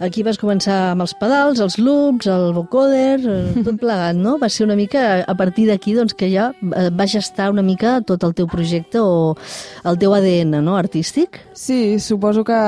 Aquí 0.00 0.22
vas 0.22 0.38
començar 0.40 0.92
amb 0.92 1.04
els 1.04 1.14
pedals, 1.20 1.60
els 1.60 1.78
loops, 1.78 2.26
el 2.26 2.52
vocoder, 2.56 3.20
eh, 3.20 3.62
tot 3.66 3.80
plegat, 3.80 4.16
no? 4.16 4.38
Va 4.38 4.48
ser 4.48 4.64
una 4.64 4.76
mica 4.76 5.24
a 5.26 5.34
partir 5.34 5.66
d'aquí 5.68 5.94
doncs, 5.94 6.14
que 6.14 6.30
ja 6.32 6.52
eh, 6.54 6.90
va 6.90 7.06
gestar 7.06 7.50
una 7.50 7.62
mica 7.62 8.00
tot 8.00 8.24
el 8.24 8.34
teu 8.34 8.46
projecte 8.46 9.00
o 9.00 9.34
el 9.84 9.98
teu 9.98 10.14
ADN 10.14 10.64
no? 10.64 10.76
artístic. 10.76 11.40
Sí, 11.52 11.98
suposo 12.00 12.44
que 12.44 12.60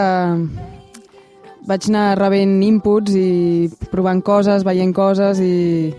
vaig 1.66 1.88
anar 1.90 2.18
rebent 2.18 2.60
inputs 2.62 3.14
i 3.18 3.68
provant 3.90 4.22
coses, 4.22 4.64
veient 4.66 4.92
coses 4.94 5.40
i, 5.42 5.90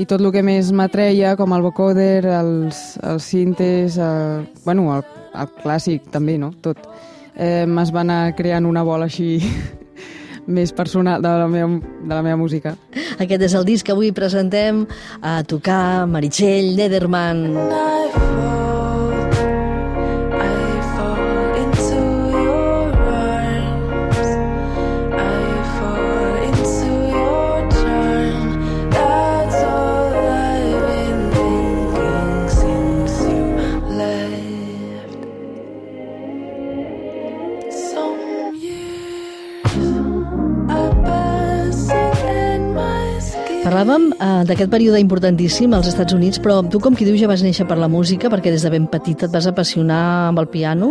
i 0.00 0.06
tot 0.08 0.22
el 0.22 0.30
que 0.32 0.40
més 0.44 0.70
m'atreia, 0.72 1.34
com 1.36 1.52
el 1.52 1.64
vocoder, 1.64 2.24
els, 2.24 2.96
els 3.04 3.26
cintes, 3.28 3.98
el, 4.00 4.46
bueno, 4.64 4.88
el, 4.96 5.04
el 5.36 5.50
clàssic 5.60 6.08
també, 6.14 6.38
no? 6.40 6.54
Tot. 6.64 6.80
Eh, 7.36 7.66
es 7.68 7.92
va 7.92 8.00
anar 8.00 8.34
creant 8.38 8.68
una 8.68 8.84
bola 8.86 9.10
així 9.10 9.36
més 10.56 10.72
personal 10.72 11.20
de 11.20 11.34
la, 11.42 11.50
meva, 11.52 11.68
de 12.00 12.14
la 12.14 12.22
meva 12.24 12.38
música. 12.40 12.74
Aquest 13.20 13.44
és 13.50 13.58
el 13.58 13.68
disc 13.68 13.86
que 13.86 13.92
avui 13.96 14.12
presentem 14.16 14.86
a 15.20 15.40
tocar 15.44 16.08
Meritxell 16.08 16.72
Nederman. 16.80 17.44
I 17.60 18.59
Parlàvem 43.70 44.08
eh, 44.10 44.28
d'aquest 44.48 44.66
període 44.72 44.98
importantíssim 44.98 45.70
als 45.76 45.86
Estats 45.86 46.10
Units, 46.16 46.40
però 46.42 46.56
tu, 46.66 46.80
com 46.82 46.96
qui 46.98 47.04
diu, 47.06 47.14
ja 47.14 47.28
vas 47.30 47.44
néixer 47.46 47.68
per 47.70 47.76
la 47.78 47.86
música, 47.86 48.26
perquè 48.32 48.50
des 48.50 48.64
de 48.66 48.72
ben 48.72 48.88
petita 48.90 49.28
et 49.28 49.30
vas 49.36 49.46
apassionar 49.46 50.00
amb 50.32 50.40
el 50.42 50.48
piano, 50.50 50.88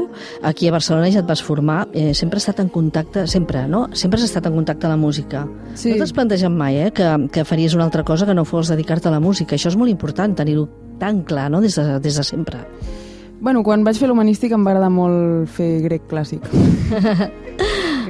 aquí 0.47 0.69
a 0.69 0.71
Barcelona 0.71 1.09
ja 1.11 1.19
et 1.19 1.27
vas 1.27 1.41
formar, 1.43 1.89
eh, 1.91 2.13
sempre 2.15 2.39
has 2.39 2.45
estat 2.45 2.61
en 2.63 2.69
contacte, 2.71 3.25
sempre, 3.27 3.65
no? 3.67 3.89
Sempre 3.91 4.21
has 4.21 4.29
estat 4.29 4.47
en 4.47 4.55
contacte 4.55 4.87
amb 4.87 4.95
la 4.95 5.01
música. 5.01 5.43
Sí. 5.73 5.91
No 5.91 5.99
t'has 5.99 6.15
plantejat 6.15 6.55
mai, 6.55 6.79
eh, 6.85 6.93
que, 6.95 7.09
que 7.35 7.43
faries 7.43 7.75
una 7.75 7.83
altra 7.83 8.07
cosa 8.07 8.25
que 8.25 8.37
no 8.37 8.47
fos 8.47 8.71
dedicar-te 8.71 9.11
a 9.11 9.15
la 9.17 9.19
música. 9.19 9.59
Això 9.59 9.73
és 9.73 9.75
molt 9.75 9.91
important, 9.91 10.39
tenir-ho 10.39 10.69
tan 11.03 11.25
clar, 11.27 11.49
no?, 11.51 11.59
des 11.59 11.75
de, 11.75 11.99
des 11.99 12.15
de 12.15 12.23
sempre. 12.23 12.63
Bueno, 13.41 13.59
quan 13.63 13.83
vaig 13.83 13.99
fer 13.99 14.07
l'humanístic 14.07 14.55
em 14.55 14.63
va 14.63 14.71
agradar 14.71 14.91
molt 14.95 15.51
fer 15.51 15.81
grec 15.83 16.07
clàssic. 16.07 16.47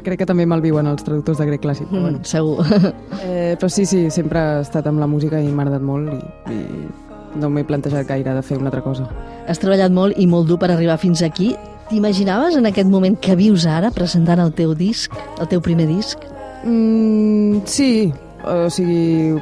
Crec 0.04 0.20
que 0.20 0.26
també 0.30 0.46
me'l 0.46 0.62
viuen 0.62 0.88
els 0.88 1.04
traductors 1.04 1.38
de 1.40 1.46
grec 1.50 1.62
clàssic. 1.64 1.88
Però, 1.90 2.00
Mm, 2.00 2.02
bueno. 2.02 2.20
segur. 2.24 2.66
eh, 3.24 3.56
però 3.60 3.70
sí, 3.70 3.86
sí, 3.86 4.10
sempre 4.12 4.40
he 4.40 4.62
estat 4.62 4.88
amb 4.88 5.00
la 5.00 5.08
música 5.08 5.40
i 5.42 5.48
m'ha 5.48 5.64
agradat 5.64 5.82
molt 5.82 6.14
i, 6.14 6.54
i 6.54 7.40
no 7.40 7.50
m'he 7.50 7.64
plantejat 7.64 8.08
gaire 8.08 8.34
de 8.34 8.42
fer 8.42 8.58
una 8.58 8.68
altra 8.72 8.82
cosa. 8.82 9.08
Has 9.48 9.60
treballat 9.60 9.92
molt 9.92 10.18
i 10.18 10.26
molt 10.28 10.48
dur 10.50 10.58
per 10.60 10.72
arribar 10.72 10.98
fins 10.98 11.22
aquí. 11.24 11.56
T'imaginaves 11.90 12.56
en 12.56 12.66
aquest 12.70 12.88
moment 12.90 13.16
que 13.20 13.36
vius 13.36 13.66
ara 13.66 13.90
presentant 13.92 14.40
el 14.40 14.52
teu 14.54 14.76
disc, 14.78 15.12
el 15.42 15.48
teu 15.48 15.62
primer 15.62 15.88
disc? 15.90 16.20
Mm, 16.64 17.62
sí, 17.66 18.12
o 18.46 18.70
sigui, 18.70 19.34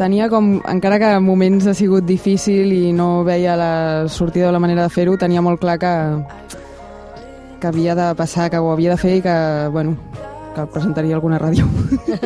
tenia 0.00 0.28
com, 0.32 0.60
encara 0.68 0.98
que 0.98 1.10
en 1.18 1.22
moments 1.22 1.66
ha 1.68 1.74
sigut 1.74 2.06
difícil 2.08 2.72
i 2.72 2.92
no 2.96 3.22
veia 3.26 3.54
la 3.56 4.08
sortida 4.08 4.48
o 4.48 4.52
la 4.52 4.58
manera 4.62 4.82
de 4.86 4.88
fer-ho, 4.94 5.16
tenia 5.20 5.42
molt 5.44 5.60
clar 5.60 5.78
que, 5.78 5.92
que 7.60 7.68
havia 7.68 7.94
de 7.94 8.08
passar, 8.16 8.48
que 8.50 8.58
ho 8.58 8.70
havia 8.72 8.90
de 8.94 8.96
fer 9.00 9.16
i 9.18 9.22
que, 9.22 9.34
bueno, 9.72 9.96
que 10.54 10.64
presentaria 10.72 11.14
alguna 11.14 11.38
ràdio. 11.38 11.66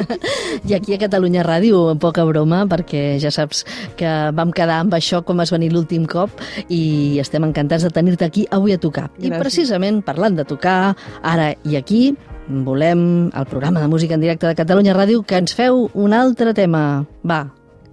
I 0.68 0.72
aquí 0.78 0.94
a 0.94 0.98
Catalunya 1.02 1.42
Ràdio, 1.44 1.80
poca 2.00 2.24
broma, 2.24 2.62
perquè 2.70 3.18
ja 3.20 3.30
saps 3.34 3.64
que 3.98 4.08
vam 4.32 4.52
quedar 4.54 4.78
amb 4.80 4.94
això 4.96 5.20
com 5.26 5.36
vas 5.42 5.52
venir 5.52 5.68
l'últim 5.74 6.06
cop 6.08 6.30
i 6.72 7.18
estem 7.20 7.44
encantats 7.44 7.84
de 7.84 7.90
tenir-te 7.92 8.24
aquí 8.24 8.46
avui 8.50 8.72
a 8.72 8.78
tocar. 8.80 9.10
I 9.18 9.28
Gràcies. 9.28 9.42
precisament 9.42 10.00
parlant 10.06 10.38
de 10.38 10.46
tocar, 10.48 10.94
ara 11.22 11.50
i 11.68 11.76
aquí, 11.76 12.14
volem 12.48 13.30
el 13.34 13.46
programa 13.50 13.80
de 13.80 13.88
música 13.88 14.14
en 14.16 14.20
directe 14.24 14.46
de 14.48 14.54
Catalunya 14.56 14.94
Ràdio 14.96 15.22
que 15.24 15.36
ens 15.40 15.54
feu 15.56 15.90
un 15.92 16.12
altre 16.16 16.54
tema. 16.54 17.04
Va, 17.26 17.42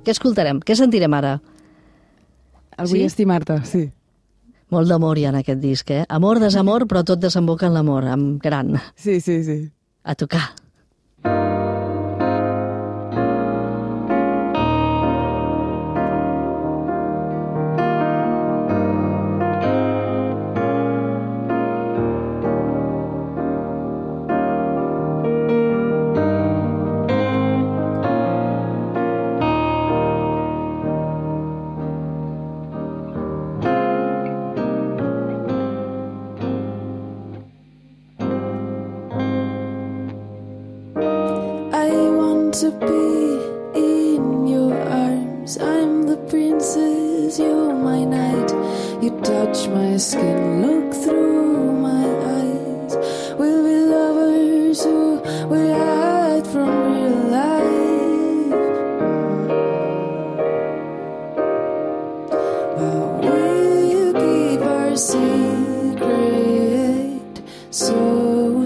què 0.06 0.12
escoltarem? 0.16 0.60
Què 0.64 0.76
sentirem 0.80 1.14
ara? 1.14 1.40
El 2.78 2.88
vull 2.88 3.00
Sí? 3.04 3.04
estimar-te, 3.06 3.60
sí. 3.66 3.90
Molt 4.72 4.88
d'amor 4.88 5.20
hi 5.20 5.26
ha 5.28 5.34
en 5.34 5.42
aquest 5.42 5.60
disc, 5.60 5.92
eh? 5.92 6.06
Amor, 6.08 6.40
desamor, 6.40 6.88
però 6.88 7.04
tot 7.04 7.20
desemboca 7.20 7.68
en 7.68 7.76
l'amor, 7.76 8.08
amb 8.08 8.40
gran. 8.44 8.78
Sí, 8.96 9.20
sí, 9.20 9.42
sí. 9.44 9.62
A 10.04 10.16
tocar. 10.16 10.46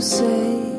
say. 0.06 0.75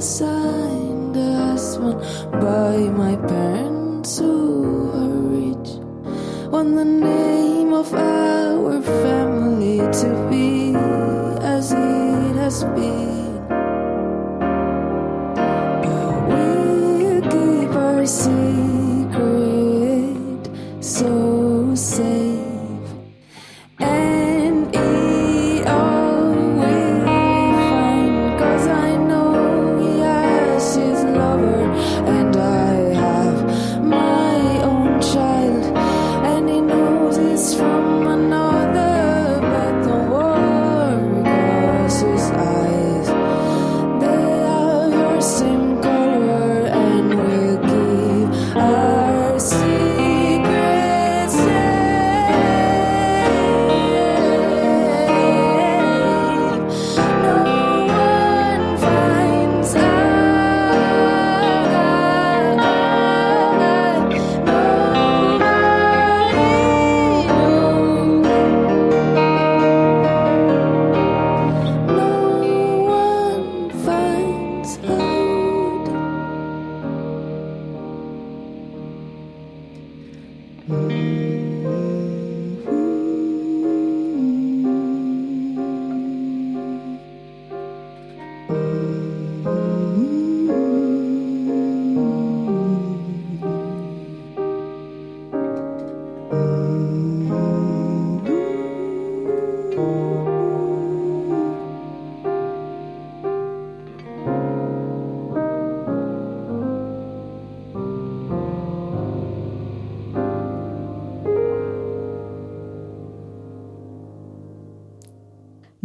Been 0.00 0.06
assigned 0.06 1.16
a 1.16 1.36
husband 1.36 2.00
by 2.40 2.76
my 3.02 3.16
parents 3.28 4.18
who 4.18 4.90
are 4.94 5.18
rich. 5.36 5.68
Want 6.50 6.74
the 6.74 6.84
name 6.84 7.74
of 7.74 7.92
our 7.92 8.80
family 8.80 9.78
to 10.00 10.28
be 10.30 10.74
as 11.44 11.72
it 11.72 12.36
has 12.36 12.64
been. 12.64 13.09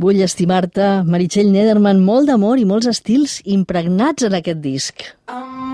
Vull 0.06 0.20
estimar-te, 0.22 0.88
Meritxell 1.10 1.50
Nederman, 1.50 2.04
molt 2.06 2.30
d'amor 2.30 2.62
i 2.62 2.68
molts 2.70 2.92
estils 2.92 3.40
impregnats 3.58 4.28
en 4.28 4.38
aquest 4.38 4.62
disc. 4.62 5.08
Molesta 5.26 5.65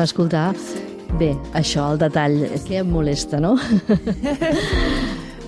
Hauríem 0.00 0.06
d'escoltar 0.06 0.54
bé, 1.18 1.34
això, 1.52 1.90
el 1.92 1.98
detall, 2.00 2.38
que 2.64 2.78
em 2.80 2.88
molesta, 2.88 3.40
no? 3.40 3.58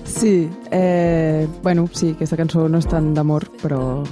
Sí, 0.05 0.47
eh, 0.69 1.47
bueno, 1.63 1.87
sí, 1.91 2.11
aquesta 2.13 2.37
cançó 2.37 2.67
no 2.69 2.77
és 2.77 2.85
tant 2.85 3.13
d'amor, 3.15 3.47
però 3.63 4.03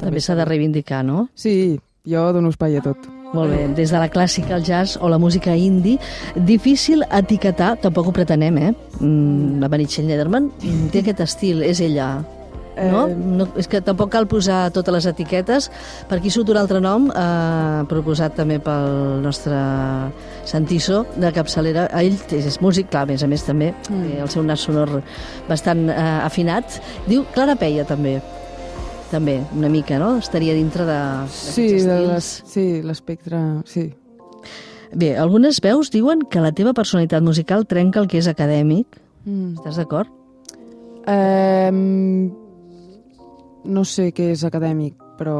També 0.00 0.18
s'ha 0.20 0.34
de 0.34 0.44
reivindicar, 0.48 1.04
no? 1.04 1.28
sí, 1.34 1.78
jo 2.06 2.24
dono 2.32 2.50
espai 2.50 2.76
a 2.78 2.82
tot. 2.82 3.06
Molt 3.34 3.52
bé, 3.52 3.68
des 3.76 3.92
de 3.92 4.00
la 4.00 4.08
clàssica 4.10 4.56
al 4.56 4.64
jazz 4.64 4.96
o 5.00 5.08
la 5.08 5.18
música 5.18 5.54
indie, 5.54 5.98
difícil 6.34 7.04
etiquetar, 7.12 7.76
tampoc 7.82 8.08
ho 8.08 8.12
pretenem, 8.16 8.58
eh? 8.58 8.72
Mm, 8.98 9.60
la 9.60 9.68
Meritxell 9.68 10.08
Nederman 10.08 10.50
mm, 10.50 10.90
té 10.90 11.04
aquest 11.04 11.20
estil, 11.26 11.62
és 11.62 11.80
ella, 11.84 12.16
no? 12.90 13.04
Eh, 13.08 13.14
no? 13.40 13.48
És 13.60 13.68
que 13.70 13.80
tampoc 13.84 14.12
cal 14.14 14.28
posar 14.30 14.68
totes 14.74 14.94
les 14.94 15.08
etiquetes. 15.10 15.68
Per 16.08 16.18
aquí 16.18 16.30
surt 16.30 16.50
un 16.52 16.60
altre 16.60 16.80
nom, 16.84 17.08
eh, 17.10 17.84
proposat 17.90 18.36
també 18.38 18.58
pel 18.62 19.20
nostre 19.24 19.58
Santiso, 20.48 21.04
de 21.16 21.32
capçalera. 21.34 21.88
Ell 21.98 22.16
és 22.38 22.60
músic, 22.64 22.90
clar, 22.92 23.04
a 23.06 23.10
més 23.12 23.22
a 23.22 23.28
més 23.30 23.44
també, 23.44 23.72
mm. 23.88 24.02
té 24.08 24.20
el 24.24 24.32
seu 24.32 24.46
nas 24.46 24.64
sonor 24.64 25.00
bastant 25.48 25.88
eh, 25.90 26.02
afinat. 26.24 26.80
Diu 27.08 27.26
Clara 27.34 27.56
Peia, 27.58 27.86
també. 27.88 28.18
També, 29.08 29.38
una 29.56 29.70
mica, 29.72 29.96
no? 30.00 30.18
Estaria 30.20 30.52
dintre 30.52 30.84
de, 30.84 30.98
Sí, 31.32 31.70
de 31.80 32.00
les, 32.10 32.26
sí, 32.44 32.66
l'espectre, 32.84 33.40
sí. 33.64 33.88
Bé, 34.92 35.14
algunes 35.20 35.60
veus 35.64 35.90
diuen 35.92 36.24
que 36.28 36.40
la 36.44 36.52
teva 36.56 36.74
personalitat 36.76 37.24
musical 37.24 37.66
trenca 37.68 38.00
el 38.00 38.08
que 38.08 38.20
és 38.20 38.28
acadèmic. 38.28 39.00
Mm. 39.24 39.56
Estàs 39.60 39.80
d'acord? 39.80 40.12
Eh, 41.08 41.72
no 43.68 43.84
sé 43.84 44.08
què 44.16 44.30
és 44.32 44.42
acadèmic, 44.48 44.96
però 45.20 45.36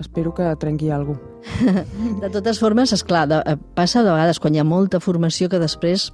espero 0.00 0.32
que 0.34 0.48
trenqui 0.58 0.88
alguna 0.90 1.20
cosa. 1.20 1.84
De 2.22 2.30
totes 2.32 2.58
formes, 2.58 2.92
esclar, 2.96 3.26
de, 3.28 3.42
eh, 3.46 3.56
passa 3.76 4.02
de 4.02 4.10
vegades 4.10 4.40
quan 4.40 4.54
hi 4.56 4.62
ha 4.62 4.64
molta 4.66 4.98
formació 5.04 5.50
que 5.52 5.60
després 5.62 6.08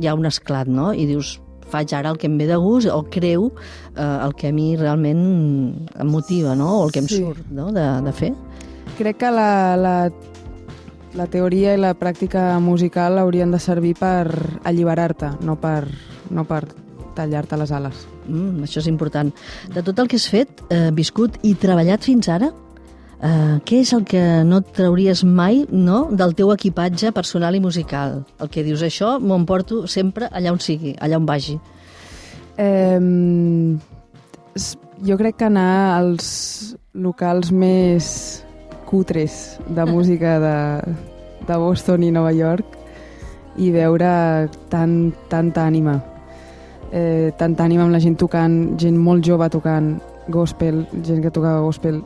hi 0.00 0.08
ha 0.08 0.14
un 0.16 0.24
esclat, 0.26 0.66
no? 0.72 0.90
I 0.96 1.04
dius, 1.06 1.36
faig 1.70 1.92
ara 1.94 2.10
el 2.10 2.18
que 2.18 2.26
em 2.26 2.38
ve 2.40 2.48
de 2.48 2.56
gust 2.58 2.88
o 2.90 3.04
creu 3.12 3.50
eh, 3.94 4.02
el 4.24 4.32
que 4.34 4.48
a 4.50 4.52
mi 4.56 4.72
realment 4.80 5.20
em 5.94 6.08
motiva, 6.10 6.56
no? 6.58 6.80
O 6.80 6.86
el 6.88 6.92
que 6.96 7.04
em 7.04 7.08
Sí. 7.12 7.20
surt 7.20 7.46
no? 7.52 7.68
de, 7.76 7.84
de 8.02 8.12
fer. 8.16 8.32
Crec 8.98 9.20
que 9.20 9.30
la, 9.30 9.76
la, 9.78 9.94
la 11.14 11.26
teoria 11.30 11.76
i 11.76 11.78
la 11.80 11.92
pràctica 11.94 12.58
musical 12.60 13.20
haurien 13.20 13.52
de 13.54 13.60
servir 13.62 13.94
per 14.00 14.26
alliberar-te, 14.64 15.36
no 15.46 15.54
per, 15.60 15.84
no 16.30 16.44
per 16.48 16.64
tallar-te 17.16 17.58
les 17.60 17.72
ales. 17.72 18.06
Mm, 18.26 18.64
això 18.64 18.80
és 18.82 18.88
important. 18.90 19.32
De 19.74 19.82
tot 19.82 19.98
el 19.98 20.08
que 20.08 20.16
has 20.16 20.28
fet, 20.28 20.62
eh, 20.70 20.90
viscut 20.92 21.38
i 21.42 21.54
treballat 21.54 22.04
fins 22.04 22.28
ara, 22.28 22.50
eh, 23.22 23.58
què 23.64 23.80
és 23.80 23.92
el 23.92 24.04
que 24.04 24.44
no 24.44 24.58
et 24.58 24.72
trauries 24.72 25.24
mai 25.24 25.66
no, 25.70 26.08
del 26.10 26.34
teu 26.34 26.52
equipatge 26.52 27.12
personal 27.12 27.54
i 27.54 27.60
musical? 27.60 28.24
El 28.38 28.48
que 28.48 28.64
dius, 28.64 28.82
això 28.82 29.18
m'ho 29.20 29.36
emporto 29.36 29.86
sempre 29.86 30.28
allà 30.30 30.52
on 30.52 30.60
sigui, 30.60 30.96
allà 30.98 31.16
on 31.16 31.26
vagi. 31.26 31.58
Eh, 32.56 32.98
jo 35.06 35.16
crec 35.16 35.36
que 35.36 35.48
anar 35.48 35.96
als 35.96 36.76
locals 36.92 37.50
més 37.52 38.44
cutres 38.86 39.58
de 39.68 39.84
música 39.94 40.38
de, 40.42 40.58
de 41.46 41.56
Boston 41.56 42.04
i 42.04 42.10
Nova 42.10 42.32
York 42.32 42.76
i 43.60 43.70
veure 43.74 44.48
tant, 44.70 45.12
tanta 45.28 45.66
ànima. 45.66 45.98
Eh, 46.90 47.30
tanta 47.38 47.64
ànima 47.64 47.84
amb 47.86 47.94
la 47.94 48.00
gent 48.02 48.16
tocant, 48.18 48.56
gent 48.80 48.96
molt 48.98 49.24
jove 49.26 49.46
tocant 49.50 49.94
gospel, 50.28 50.84
gent 51.06 51.22
que 51.22 51.30
tocava 51.30 51.62
gospel 51.62 52.02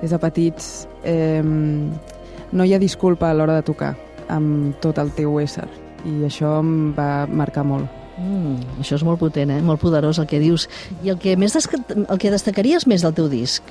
des 0.00 0.10
de 0.10 0.18
petits. 0.18 0.72
Eh, 1.04 1.42
no 1.42 2.64
hi 2.64 2.74
ha 2.74 2.80
disculpa 2.80 3.30
a 3.30 3.36
l'hora 3.36 3.58
de 3.60 3.66
tocar 3.66 3.94
amb 4.32 4.78
tot 4.80 4.98
el 4.98 5.12
teu 5.16 5.38
ésser 5.40 5.68
i 6.08 6.22
això 6.26 6.58
em 6.60 6.92
va 6.96 7.26
marcar 7.30 7.64
molt. 7.66 8.00
Mm, 8.18 8.80
això 8.82 8.96
és 8.98 9.04
molt 9.06 9.20
potent, 9.22 9.50
eh? 9.50 9.60
molt 9.64 9.80
poderós 9.80 10.20
el 10.20 10.28
que 10.30 10.40
dius. 10.42 10.68
I 11.02 11.12
el 11.14 11.20
que, 11.22 11.36
més 11.36 11.54
desca... 11.56 11.80
el 12.02 12.20
que 12.20 12.32
destacaries 12.32 12.86
més 12.86 13.04
del 13.04 13.14
teu 13.16 13.28
disc? 13.32 13.68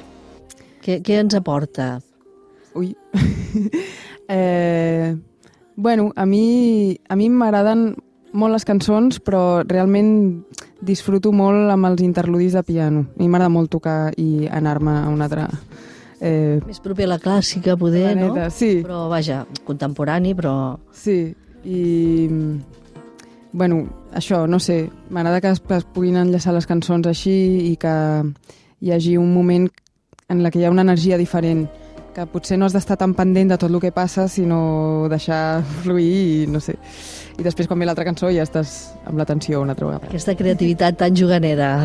Què, 0.82 1.00
què 1.06 1.20
ens 1.22 1.36
aporta? 1.38 2.00
Ui. 2.76 2.94
eh, 4.28 5.14
bueno, 5.76 6.10
a 6.16 6.26
mi, 6.26 6.98
a 7.08 7.18
mi 7.20 7.30
m'agraden 7.30 7.92
molt 8.34 8.56
les 8.56 8.66
cançons, 8.68 9.20
però 9.24 9.62
realment 9.68 10.12
disfruto 10.82 11.32
molt 11.36 11.72
amb 11.72 11.90
els 11.92 12.02
interludis 12.06 12.56
de 12.58 12.64
piano. 12.64 13.06
A 13.12 13.22
mi 13.22 13.30
m'agrada 13.30 13.52
molt 13.54 13.72
tocar 13.74 14.14
i 14.18 14.48
anar-me 14.50 14.98
a 15.04 15.08
un 15.12 15.22
altre... 15.22 15.48
Eh, 16.22 16.60
Més 16.68 16.82
proper 16.84 17.08
a 17.08 17.16
la 17.16 17.20
clàssica, 17.20 17.76
poder, 17.78 18.16
no? 18.16 18.32
planeta. 18.32 18.50
Sí, 18.54 18.82
Però, 18.86 19.08
vaja, 19.10 19.46
contemporani, 19.66 20.36
però... 20.38 20.56
sí. 20.94 21.34
I... 21.66 22.32
Bueno, 23.52 23.82
això, 24.16 24.46
no 24.48 24.62
sé, 24.64 24.86
m'agrada 25.12 25.42
que 25.44 25.50
es, 25.52 25.60
que 25.60 25.76
es 25.76 25.84
puguin 25.84 26.16
enllaçar 26.16 26.54
les 26.56 26.66
cançons 26.70 27.06
així 27.10 27.34
i 27.68 27.76
que 27.76 27.92
hi 28.80 28.94
hagi 28.96 29.18
un 29.20 29.34
moment 29.34 29.68
en 30.32 30.40
la 30.42 30.50
que 30.50 30.62
hi 30.62 30.66
ha 30.66 30.72
una 30.72 30.86
energia 30.88 31.20
diferent 31.20 31.66
que 32.16 32.26
potser 32.28 32.58
no 32.60 32.68
has 32.68 32.76
d'estar 32.76 32.98
tan 33.00 33.14
pendent 33.16 33.54
de 33.54 33.58
tot 33.60 33.72
el 33.72 33.80
que 33.80 33.92
passa, 33.96 34.28
sinó 34.28 35.08
deixar 35.12 35.64
fluir 35.84 36.44
i 36.44 36.48
no 36.52 36.60
sé. 36.60 36.76
I 37.40 37.44
després 37.46 37.70
quan 37.70 37.80
ve 37.80 37.88
l'altra 37.88 38.06
cançó 38.08 38.32
ja 38.34 38.44
estàs 38.44 38.92
amb 39.08 39.18
l'atenció 39.20 39.62
una 39.64 39.76
altra 39.76 39.88
vegada. 39.88 40.12
Aquesta 40.12 40.36
creativitat 40.36 41.00
tan 41.00 41.16
juganera. 41.16 41.80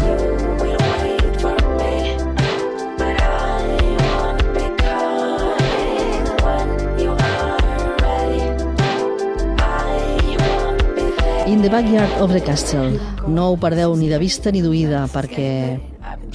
In 11.47 11.63
the 11.63 11.71
Backyard 11.71 12.21
of 12.21 12.33
the 12.35 12.43
Castle. 12.43 12.99
No 13.29 13.53
ho 13.53 13.57
perdeu 13.57 13.95
ni 13.97 14.11
de 14.11 14.19
vista 14.19 14.51
ni 14.51 14.61
d'oïda, 14.61 15.07
perquè 15.15 15.79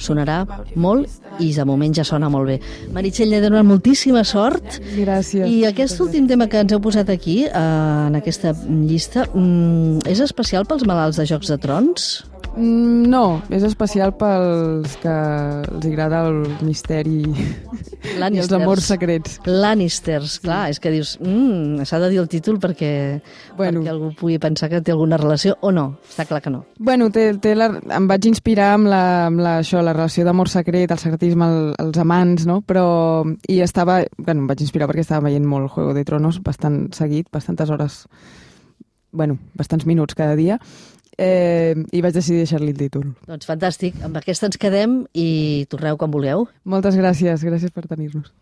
sonarà 0.00 0.42
molt 0.74 1.21
i 1.40 1.52
de 1.54 1.64
moment 1.68 1.94
ja 1.96 2.04
sona 2.04 2.28
molt 2.32 2.50
bé. 2.50 2.58
Meritxell 2.92 3.32
Lledonor, 3.32 3.64
moltíssima 3.64 4.24
sort. 4.24 4.80
Gràcies. 4.96 5.48
I 5.48 5.64
aquest 5.68 6.00
últim 6.04 6.26
tema 6.28 6.48
que 6.48 6.60
ens 6.60 6.72
heu 6.72 6.80
posat 6.80 7.10
aquí, 7.10 7.44
eh, 7.46 7.52
en 7.52 8.16
aquesta 8.16 8.54
llista, 8.68 9.26
mm, 9.32 10.06
és 10.06 10.20
especial 10.20 10.66
pels 10.66 10.84
malalts 10.84 11.16
de 11.16 11.26
Jocs 11.26 11.48
de 11.48 11.58
Trons? 11.58 12.24
Mm, 12.56 13.08
No, 13.12 13.42
és 13.52 13.62
especial 13.64 14.12
pels 14.16 14.94
que 15.02 15.12
els 15.12 15.86
agrada 15.88 16.22
el 16.28 16.42
misteri 16.64 17.22
i 17.24 18.40
els 18.40 18.52
amors 18.52 18.86
secrets. 18.88 19.38
Lannisters, 19.48 20.38
clar, 20.44 20.66
és 20.72 20.80
que 20.80 20.92
dius, 20.92 21.14
mm, 21.20 21.84
s'ha 21.88 22.00
de 22.02 22.10
dir 22.12 22.20
el 22.22 22.28
títol 22.28 22.58
perquè, 22.60 23.20
Bueno. 23.56 23.80
perquè 23.80 23.90
algú 23.90 24.12
pugui 24.18 24.38
pensar 24.38 24.68
que 24.70 24.80
té 24.80 24.92
alguna 24.92 25.16
relació 25.16 25.56
o 25.60 25.72
no, 25.72 25.98
està 26.08 26.26
clar 26.26 26.42
que 26.42 26.50
no. 26.50 26.64
Bueno, 26.78 27.10
té, 27.10 27.32
té 27.38 27.54
la, 27.54 27.70
em 27.90 28.06
vaig 28.08 28.26
inspirar 28.26 28.74
amb, 28.74 28.86
la, 28.86 29.26
amb 29.26 29.40
la, 29.40 29.58
això, 29.60 29.82
la 29.82 29.92
relació 29.92 30.24
d'amor 30.24 30.48
secret, 30.48 30.90
el 30.90 30.98
secretisme, 30.98 31.44
el, 31.46 31.74
els 31.78 31.98
amants, 31.98 32.46
no? 32.46 32.60
Però, 32.62 33.24
i 33.48 33.60
estava, 33.60 34.02
bueno, 34.18 34.42
em 34.42 34.46
vaig 34.46 34.60
inspirar 34.60 34.88
perquè 34.88 35.00
estava 35.00 35.28
veient 35.28 35.44
molt 35.46 35.70
Juego 35.72 35.94
de 35.94 36.04
Tronos, 36.04 36.42
bastant 36.42 36.92
seguit, 36.92 37.28
bastantes 37.32 37.70
hores, 37.70 38.06
bueno, 39.12 39.38
bastants 39.54 39.86
minuts 39.86 40.14
cada 40.14 40.36
dia, 40.36 40.58
eh, 41.18 41.74
i 41.92 42.04
vaig 42.04 42.14
decidir 42.14 42.44
deixar-li 42.44 42.72
el 42.74 42.78
títol. 42.78 43.10
Doncs 43.28 43.48
fantàstic, 43.48 43.98
amb 44.04 44.16
aquesta 44.20 44.48
ens 44.50 44.60
quedem 44.60 45.02
i 45.12 45.66
torneu 45.72 45.98
quan 46.00 46.12
vulgueu. 46.14 46.48
Moltes 46.64 46.96
gràcies, 46.98 47.44
gràcies 47.44 47.74
per 47.74 47.86
tenir-nos. 47.88 48.32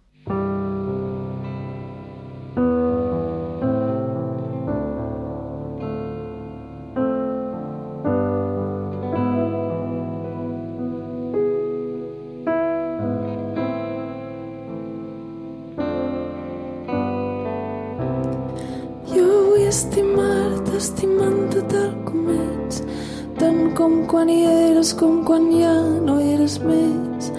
Com 25.00 25.22
quan 25.24 25.46
ja 25.48 25.72
no 26.04 26.18
hi 26.20 26.34
eres 26.34 26.58
més. 26.60 27.30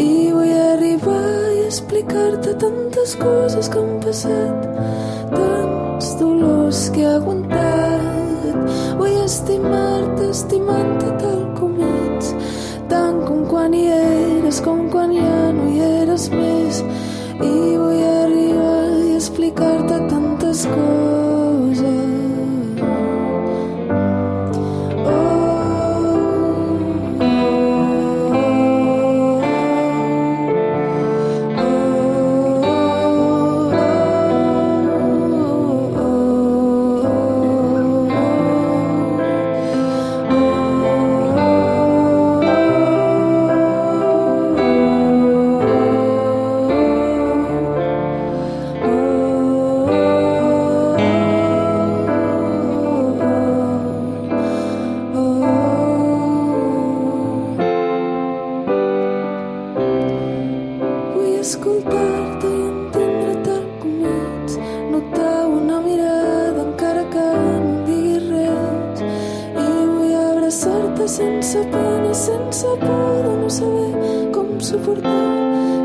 I 0.00 0.30
vull 0.32 0.52
arribar 0.56 1.50
i 1.52 1.66
explicar-te 1.66 2.54
tantes 2.62 3.12
coses 3.20 3.68
que 3.68 3.82
han 3.82 3.98
passat, 4.04 4.64
tants 5.34 6.14
dolors 6.20 6.80
que 6.94 7.04
he 7.04 7.10
aguantat. 7.10 8.56
Vull 9.02 9.18
estimar-te, 9.26 10.30
estimant-te 10.30 11.12
tal 11.20 11.44
com 11.60 11.76
ets, 11.90 12.32
tant 12.94 13.20
com 13.28 13.44
quan 13.52 13.76
hi 13.76 13.84
eres 13.98 14.64
com 14.64 14.86
quan 14.94 15.12
ja 15.18 15.38
no 15.60 15.68
hi 15.74 15.84
eres 16.00 16.30
més. 16.32 16.80
I 17.36 17.54
vull 17.84 18.02
arribar 18.16 18.82
i 19.04 19.14
explicar-te 19.20 20.04
tantes 20.08 20.68
coses. 20.72 21.09
Escoltar-te 61.50 62.46
i 62.46 62.58
entendre 62.62 63.32
tal 63.42 63.62
com 63.82 64.04
ets, 64.06 64.52
notar 64.92 65.46
una 65.50 65.80
mirada 65.82 66.62
encara 66.62 67.02
que 67.10 67.24
no 67.64 67.72
diguis 67.88 68.28
res. 68.30 69.02
I 69.58 69.64
vull 69.88 70.14
abraçar-te 70.20 71.08
sense 71.16 71.64
pena, 71.72 72.12
sense 72.14 72.70
por 72.84 73.18
de 73.26 73.34
no 73.40 73.50
saber 73.58 74.30
com 74.36 74.60
suportar 74.68 75.26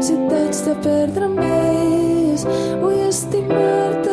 si 0.05 0.19
t'haig 0.29 0.61
de 0.67 0.75
perdre 0.85 1.31
més. 1.33 2.45
Vull 2.83 3.01
estimar-te, 3.07 4.04